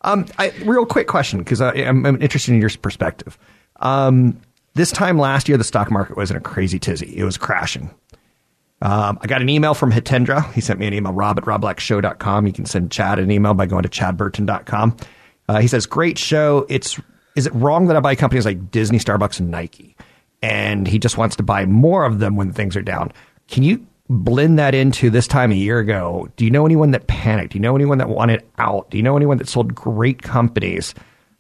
[0.04, 3.38] Um, I, real quick question, because I'm, I'm, interested in your perspective.
[3.78, 4.40] Um,
[4.76, 7.18] this time last year, the stock market was in a crazy tizzy.
[7.18, 7.90] It was crashing.
[8.82, 10.52] Um, I got an email from Hitendra.
[10.54, 12.48] He sent me an email, rob at robblackshow.com.
[12.48, 14.98] You can send Chad an email by going to chadburton.com.
[15.48, 16.66] Uh, he says, great show.
[16.70, 17.00] It's,
[17.36, 19.96] is it wrong that I buy companies like Disney, Starbucks, and Nike?
[20.42, 23.12] And he just wants to buy more of them when things are down.
[23.48, 27.08] Can you blend that into this time a year ago, do you know anyone that
[27.08, 27.54] panicked?
[27.54, 28.90] Do you know anyone that wanted out?
[28.90, 30.94] Do you know anyone that sold great companies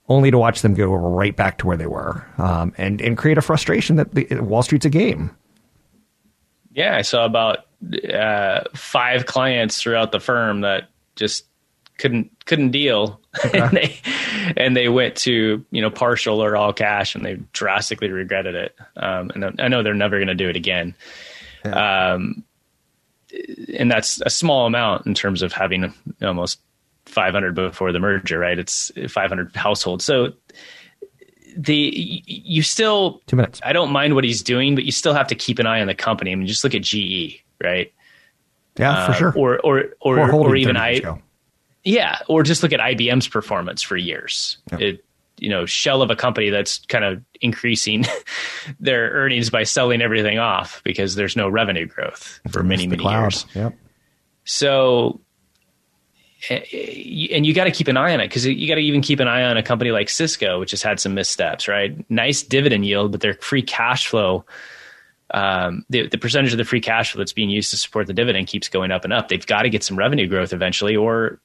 [0.10, 3.38] only to watch them go right back to where they were um, and, and create
[3.38, 5.36] a frustration that the, Wall Street's a game?
[6.72, 7.60] Yeah, I saw about
[8.12, 11.46] uh, five clients throughout the firm that just
[12.00, 13.60] couldn't couldn't deal, okay.
[13.60, 14.00] and they
[14.58, 18.76] and they went to you know partial or all cash, and they drastically regretted it.
[18.96, 20.96] Um, and I know they're never going to do it again.
[21.66, 22.14] Yeah.
[22.14, 22.44] Um,
[23.78, 25.92] and that's a small amount in terms of having
[26.22, 26.60] almost
[27.06, 28.60] 500 before the merger, right?
[28.60, 30.06] It's 500 households.
[30.06, 30.34] So
[31.56, 33.62] the you still two minutes.
[33.64, 35.88] I don't mind what he's doing, but you still have to keep an eye on
[35.88, 36.32] the company.
[36.32, 37.94] I mean, just look at GE, right?
[38.78, 39.34] Yeah, uh, for sure.
[39.36, 41.02] Or or or, or, or even I.
[41.84, 44.58] Yeah, or just look at IBM's performance for years.
[44.72, 44.82] Yep.
[44.82, 45.06] It
[45.40, 48.06] you know shell of a company that's kind of increasing
[48.80, 53.22] their earnings by selling everything off because there's no revenue growth for many many cloud.
[53.22, 53.46] years.
[53.54, 53.76] Yep.
[54.46, 55.20] So
[56.50, 59.20] and you got to keep an eye on it because you got to even keep
[59.20, 62.10] an eye on a company like Cisco, which has had some missteps, right?
[62.10, 64.46] Nice dividend yield, but their free cash flow,
[65.32, 68.14] um, the, the percentage of the free cash flow that's being used to support the
[68.14, 69.30] dividend keeps going up and up.
[69.30, 71.40] They've got to get some revenue growth eventually, or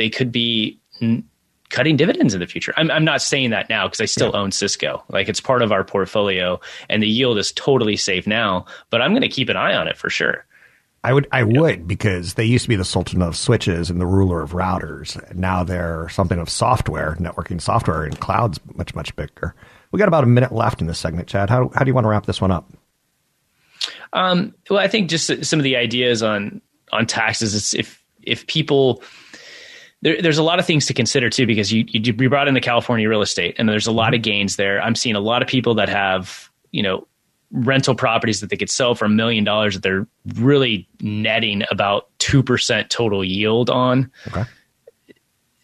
[0.00, 1.22] they could be n-
[1.68, 2.72] cutting dividends in the future.
[2.78, 4.40] I'm, I'm not saying that now because I still yeah.
[4.40, 5.04] own Cisco.
[5.10, 6.58] Like it's part of our portfolio
[6.88, 9.88] and the yield is totally safe now, but I'm going to keep an eye on
[9.88, 10.46] it for sure.
[11.04, 14.06] I would, I would, because they used to be the sultan of switches and the
[14.06, 15.34] ruler of routers.
[15.34, 19.54] Now they're something of software, networking software, and cloud's much, much bigger.
[19.92, 21.50] We got about a minute left in this segment, Chad.
[21.50, 22.72] How, how do you want to wrap this one up?
[24.14, 27.54] Um, well, I think just some of the ideas on on taxes.
[27.54, 29.02] Is if if people
[30.02, 32.60] there, there's a lot of things to consider too because you you brought in the
[32.60, 34.82] California real estate and there's a lot of gains there.
[34.82, 37.06] I'm seeing a lot of people that have you know
[37.52, 42.08] rental properties that they could sell for a million dollars that they're really netting about
[42.20, 44.10] 2% total yield on.
[44.28, 44.44] Okay.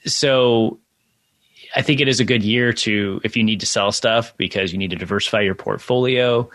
[0.05, 0.79] So
[1.77, 4.73] I think it is a good year to, if you need to sell stuff because
[4.73, 6.51] you need to diversify your portfolio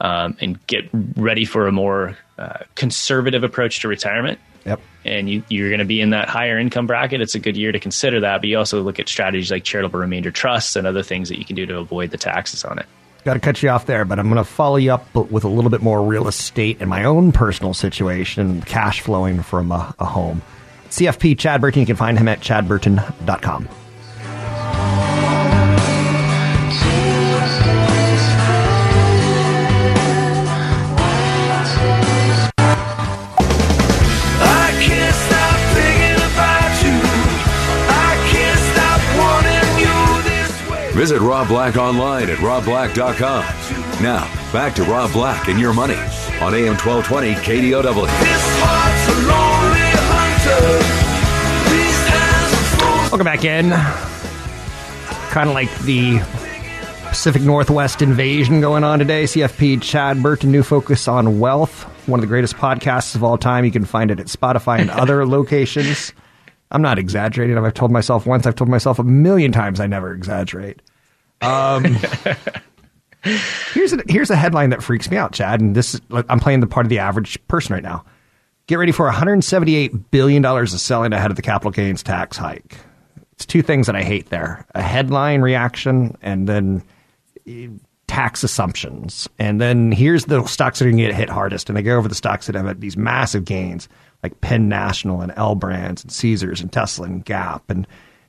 [0.00, 4.38] um, and get ready for a more uh, conservative approach to retirement.
[4.64, 4.80] Yep.
[5.04, 7.20] And you, you're going to be in that higher income bracket.
[7.20, 8.40] It's a good year to consider that.
[8.40, 11.44] But you also look at strategies like charitable remainder trusts and other things that you
[11.44, 12.86] can do to avoid the taxes on it.
[13.24, 15.48] Got to cut you off there, but I'm going to follow you up with a
[15.48, 20.04] little bit more real estate and my own personal situation, cash flowing from a, a
[20.04, 20.40] home.
[20.90, 23.68] CFP Chad Burton, you can find him at chadburton.com.
[41.08, 43.42] Visit Rob Black online at robblack.com.
[44.02, 48.06] Now, back to Rob Black and your money on AM 1220 KDOW.
[53.08, 53.70] Welcome back in.
[55.30, 56.18] Kind of like the
[57.08, 59.24] Pacific Northwest invasion going on today.
[59.24, 61.84] CFP Chad Burton, new focus on wealth.
[62.06, 63.64] One of the greatest podcasts of all time.
[63.64, 66.12] You can find it at Spotify and other locations.
[66.70, 67.56] I'm not exaggerating.
[67.56, 70.82] I've told myself once, I've told myself a million times I never exaggerate.
[71.40, 71.84] Um,
[73.72, 75.60] here's a, here's a headline that freaks me out, Chad.
[75.60, 78.04] And this is, I'm playing the part of the average person right now.
[78.66, 82.76] Get ready for 178 billion dollars of selling ahead of the capital gains tax hike.
[83.32, 86.82] It's two things that I hate there: a headline reaction, and then
[87.46, 87.68] eh,
[88.08, 89.28] tax assumptions.
[89.38, 91.96] And then here's the stocks that are going to get hit hardest, and they go
[91.96, 93.88] over the stocks that have had these massive gains,
[94.22, 97.70] like Penn National and L Brands and Caesars and Tesla and Gap.
[97.70, 97.86] And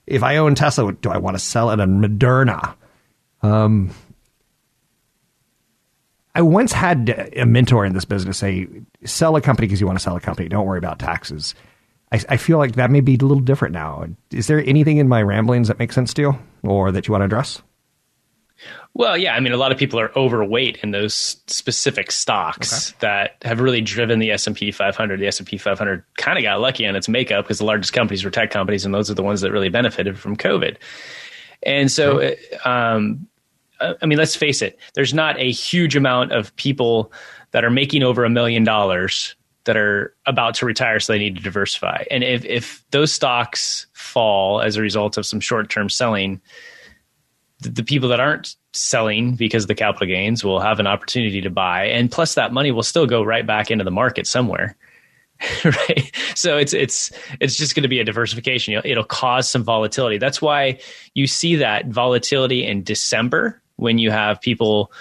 [0.07, 2.75] if I own Tesla, do I want to sell it on Moderna?
[3.41, 3.91] Um,
[6.35, 8.67] I once had a mentor in this business say,
[9.03, 10.47] sell a company because you want to sell a company.
[10.47, 11.55] Don't worry about taxes.
[12.11, 14.05] I, I, feel like that may be a little different now.
[14.31, 17.21] Is there anything in my ramblings that makes sense to you or that you want
[17.21, 17.61] to address?
[18.93, 19.35] Well, yeah.
[19.35, 22.97] I mean, a lot of people are overweight in those specific stocks okay.
[23.01, 25.19] that have really driven the S and P 500.
[25.19, 27.93] The S and P 500 kind of got lucky on its makeup because the largest
[27.93, 30.77] companies were tech companies, and those are the ones that really benefited from COVID.
[31.63, 32.33] And so,
[32.65, 33.27] um,
[33.81, 37.11] I mean, let's face it, there's not a huge amount of people
[37.51, 41.35] that are making over a million dollars that are about to retire, so they need
[41.35, 42.03] to diversify.
[42.09, 46.41] And if, if those stocks fall as a result of some short term selling,
[47.59, 51.41] the, the people that aren't selling because of the capital gains will have an opportunity
[51.41, 51.85] to buy.
[51.85, 54.75] And plus, that money will still go right back into the market somewhere.
[55.63, 56.11] right?
[56.35, 58.73] So it's it's it's just going to be a diversification.
[58.73, 60.17] It'll, it'll, cause some volatility.
[60.17, 60.79] That's why
[61.13, 64.91] you see that volatility in december when you have people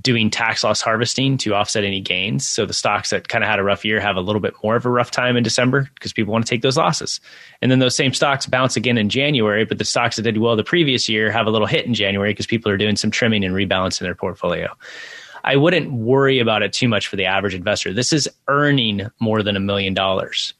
[0.00, 2.48] doing tax loss harvesting to offset any gains.
[2.48, 4.74] So the stocks that kind of had a rough year have a little bit more
[4.74, 7.20] of a rough time in december because people want to take those losses.
[7.62, 10.56] And then those same stocks bounce again in january but the stocks that did well
[10.56, 13.44] the previous year have a little hit in january because people are doing some trimming
[13.44, 14.74] and rebalancing their portfolio
[15.44, 17.92] I wouldn't worry about it too much for the average investor.
[17.92, 20.54] This is earning more than a million dollars.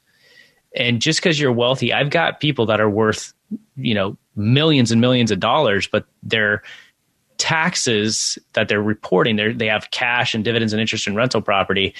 [0.77, 3.33] And just because you're wealthy, I've got people that are worth,
[3.77, 6.63] you know, millions and millions of dollars, but their
[7.39, 11.95] taxes that they're reporting, they they have cash and dividends and interest in rental property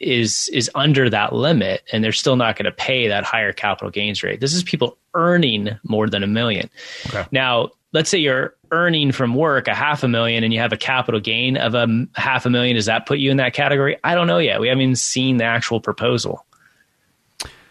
[0.00, 3.90] is is under that limit and they're still not going to pay that higher capital
[3.90, 4.40] gains rate.
[4.40, 6.70] This is people earning more than a million.
[7.06, 7.24] Okay.
[7.30, 10.76] Now, let's say you're earning from work a half a million and you have a
[10.76, 13.98] capital gain of a half a million, does that put you in that category?
[14.02, 14.60] I don't know yet.
[14.60, 16.44] We haven't even seen the actual proposal.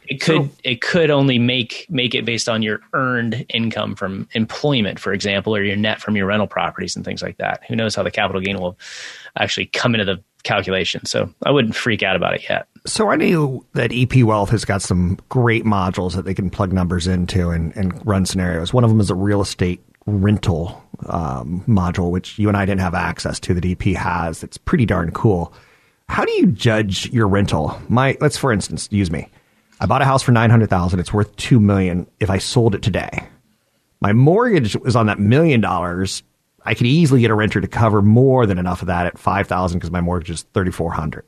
[0.08, 4.28] It could So- it could only make make it based on your earned income from
[4.34, 7.62] employment, for example, or your net from your rental properties and things like that.
[7.68, 8.78] Who knows how the capital gain will
[9.40, 11.06] actually come into the calculation?
[11.06, 12.68] So I wouldn't freak out about it yet.
[12.86, 16.74] So I knew that EP Wealth has got some great modules that they can plug
[16.74, 18.74] numbers into and, and run scenarios.
[18.74, 22.82] One of them is a real estate rental um, module, which you and I didn't
[22.82, 24.44] have access to that EP has.
[24.44, 25.54] It's pretty darn cool.
[26.10, 27.80] How do you judge your rental?
[27.88, 29.30] My let's for instance use me.
[29.80, 31.00] I bought a house for nine hundred thousand.
[31.00, 33.24] It's worth two million if I sold it today.
[34.02, 36.24] My mortgage was on that million dollars.
[36.64, 39.48] I could easily get a renter to cover more than enough of that at five
[39.48, 41.26] thousand because my mortgage is thirty four hundred.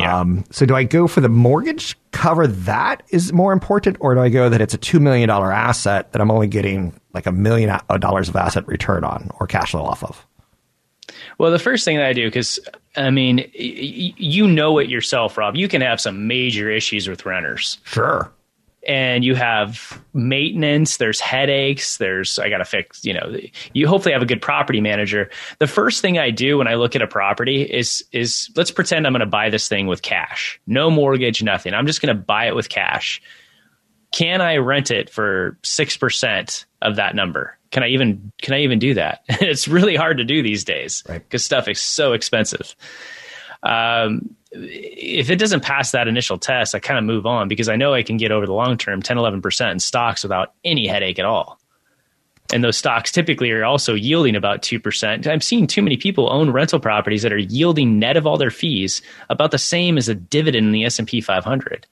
[0.00, 0.18] Yeah.
[0.20, 4.20] Um, so do I go for the mortgage cover that is more important, or do
[4.20, 7.32] I go that it's a two million dollar asset that I'm only getting like a
[7.32, 10.26] million dollars of asset return on or cash flow off of?
[11.38, 12.58] Well, the first thing that I do, because
[12.96, 15.56] I mean, y- y- you know it yourself, Rob.
[15.56, 18.30] You can have some major issues with renters, Sure.
[18.86, 20.96] And you have maintenance.
[20.98, 21.96] There's headaches.
[21.98, 23.04] There's I got to fix.
[23.04, 23.36] You know,
[23.72, 25.30] you hopefully have a good property manager.
[25.58, 29.06] The first thing I do when I look at a property is is let's pretend
[29.06, 31.74] I'm going to buy this thing with cash, no mortgage, nothing.
[31.74, 33.20] I'm just going to buy it with cash.
[34.12, 37.58] Can I rent it for six percent of that number?
[37.72, 39.22] Can I even can I even do that?
[39.28, 41.18] it's really hard to do these days Right.
[41.18, 42.76] because stuff is so expensive.
[43.64, 47.76] Um, if it doesn't pass that initial test, I kind of move on because I
[47.76, 51.18] know I can get over the long term 10, 11% in stocks without any headache
[51.18, 51.58] at all.
[52.52, 55.26] And those stocks typically are also yielding about 2%.
[55.26, 58.50] I'm seeing too many people own rental properties that are yielding net of all their
[58.50, 61.86] fees about the same as a dividend in the S&P 500.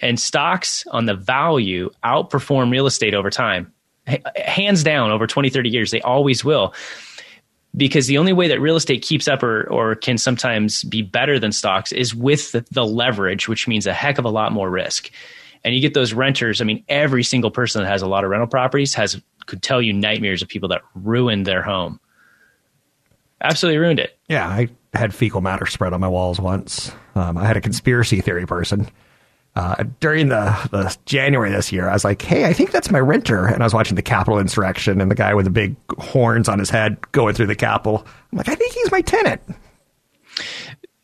[0.00, 3.72] And stocks on the value outperform real estate over time.
[4.06, 6.74] H- Hands down over 20, 30 years, they always will
[7.76, 11.38] because the only way that real estate keeps up or, or can sometimes be better
[11.38, 14.70] than stocks is with the, the leverage, which means a heck of a lot more
[14.70, 15.10] risk.
[15.64, 16.60] And you get those renters.
[16.60, 19.80] I mean, every single person that has a lot of rental properties has could tell
[19.80, 22.00] you nightmares of people that ruined their home.
[23.40, 24.18] Absolutely ruined it.
[24.28, 26.92] Yeah, I had fecal matter spread on my walls once.
[27.14, 28.88] Um, I had a conspiracy theory person.
[29.54, 33.00] Uh, during the, the January this year, I was like, "Hey, I think that's my
[33.00, 36.48] renter," and I was watching the Capitol insurrection, and the guy with the big horns
[36.48, 38.06] on his head going through the Capitol.
[38.32, 39.42] I'm like, "I think he's my tenant."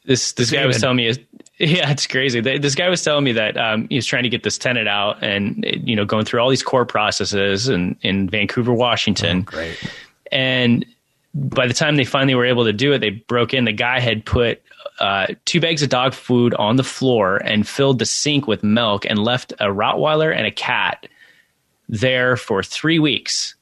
[0.06, 1.12] This this guy was telling me,
[1.58, 2.40] yeah, it's crazy.
[2.40, 5.22] This guy was telling me that um, he was trying to get this tenant out,
[5.22, 9.42] and you know, going through all these court processes in in Vancouver, Washington.
[9.42, 9.76] Great.
[10.32, 10.86] and
[11.34, 13.64] by the time they finally were able to do it, they broke in.
[13.64, 14.62] The guy had put
[15.00, 19.04] uh, two bags of dog food on the floor and filled the sink with milk
[19.06, 21.06] and left a Rottweiler and a cat
[21.88, 23.54] there for three weeks.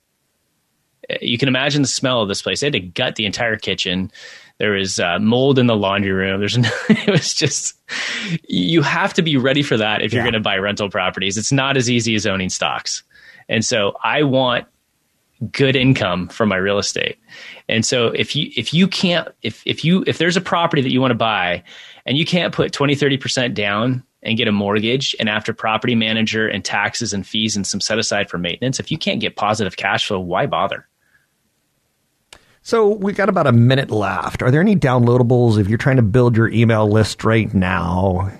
[1.11, 2.61] Uh, You can imagine the smell of this place.
[2.61, 4.11] They had to gut the entire kitchen.
[4.59, 6.41] There was uh, mold in the laundry room.
[6.41, 7.75] There's no, it was just
[8.49, 10.31] you have to be ready for that if you're Yeah.
[10.31, 11.37] going to buy rental properties.
[11.37, 13.03] It's not as easy as owning stocks.
[13.49, 14.67] And so I want
[15.53, 17.19] good income from my real estate.
[17.69, 20.93] And so if you if you can't if if you if there's a property that
[20.93, 21.63] you want to buy
[22.07, 26.49] and you can't put 20 30% down and get a mortgage and after property manager
[26.49, 29.77] and taxes and fees and some set aside for maintenance, if you can't get positive
[29.77, 30.89] cash flow, why bother?
[32.63, 34.43] So we got about a minute left.
[34.43, 38.33] Are there any downloadables if you're trying to build your email list right now?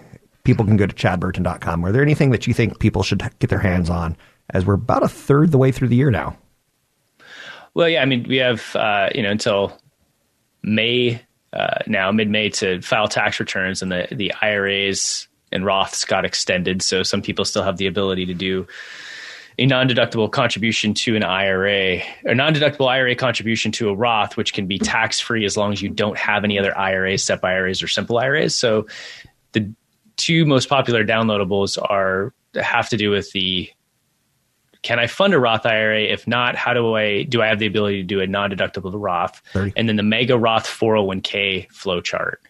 [0.43, 1.85] People can go to chadburton.com.
[1.85, 4.17] Are there anything that you think people should get their hands on
[4.51, 6.37] as we're about a third the way through the year now?
[7.77, 9.79] Well, yeah, I mean, we have uh, you know until
[10.63, 11.21] May
[11.53, 16.25] uh, now, mid May, to file tax returns, and the the IRAs and Roths got
[16.25, 18.67] extended, so some people still have the ability to do
[19.59, 24.67] a non-deductible contribution to an IRA or non-deductible IRA contribution to a Roth, which can
[24.67, 28.17] be tax-free as long as you don't have any other IRAs, SEP IRAs, or simple
[28.17, 28.55] IRAs.
[28.55, 28.87] So
[29.53, 29.71] the
[30.17, 33.71] two most popular downloadables are have to do with the
[34.87, 36.03] can I fund a Roth IRA?
[36.03, 39.43] If not, how do I do I have the ability to do a non-deductible Roth?
[39.53, 39.73] 30.
[39.75, 42.41] And then the Mega Roth 401k flow chart.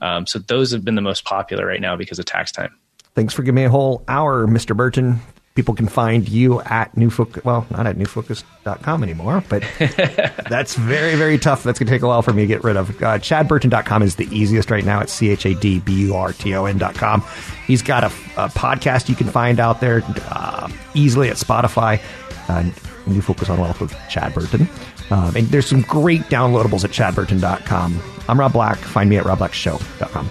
[0.00, 2.76] Um, so those have been the most popular right now because of tax time.
[3.14, 4.76] Thanks for giving me a whole hour, Mr.
[4.76, 5.20] Burton.
[5.58, 7.44] People can find you at New Focus.
[7.44, 9.64] Well, not at newfocus.com anymore, but
[10.48, 11.64] that's very, very tough.
[11.64, 12.90] That's going to take a while for me to get rid of.
[13.02, 15.00] Uh, ChadBurton.com is the easiest right now.
[15.00, 17.24] It's C H A D B U R T O N.com.
[17.66, 18.06] He's got a,
[18.36, 22.00] a podcast you can find out there uh, easily at Spotify.
[22.48, 22.70] Uh,
[23.08, 24.68] New Focus on Wealth with Chad Burton.
[25.10, 28.00] Um, and there's some great downloadables at chadburton.com.
[28.28, 28.78] I'm Rob Black.
[28.78, 30.30] Find me at robblackshow.com.